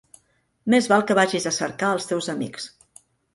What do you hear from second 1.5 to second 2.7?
a cercar els teus amics.